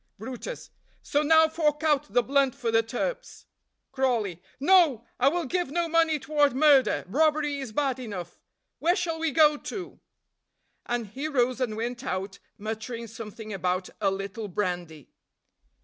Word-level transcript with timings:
brutus. 0.17 0.71
"So 1.03 1.21
now 1.21 1.47
fork 1.47 1.83
out 1.83 2.11
the 2.11 2.23
blunt 2.23 2.55
for 2.55 2.71
the 2.71 2.81
turps." 2.81 3.45
Crawley. 3.91 4.41
"No! 4.59 5.05
I 5.19 5.27
will 5.27 5.45
give 5.45 5.69
no 5.69 5.87
money 5.87 6.17
toward 6.17 6.55
murder 6.55 7.05
robbery 7.07 7.59
is 7.59 7.71
bad 7.71 7.99
enough. 7.99 8.39
Where 8.79 8.95
shall 8.95 9.19
we 9.19 9.29
go 9.29 9.57
to?" 9.57 9.99
And 10.87 11.05
he 11.05 11.27
rose 11.27 11.61
and 11.61 11.77
went 11.77 12.03
out, 12.03 12.39
muttering 12.57 13.05
something 13.05 13.53
about 13.53 13.91
"a 14.01 14.09
little 14.09 14.47
brandy." 14.47 15.11